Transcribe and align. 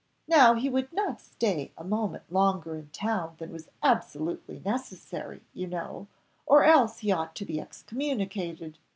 Now 0.27 0.55
he 0.55 0.67
would 0.67 0.91
not 0.91 1.21
stay 1.21 1.71
a 1.77 1.83
moment 1.83 2.23
longer 2.33 2.75
in 2.75 2.89
town 2.89 3.35
than 3.37 3.51
was 3.51 3.69
absolutely 3.83 4.59
necessary, 4.65 5.43
you 5.53 5.67
know, 5.67 6.07
or 6.47 6.63
else 6.63 6.97
he 7.01 7.11
ought 7.11 7.35
to 7.35 7.45
be 7.45 7.61
excommunicated. 7.61 8.79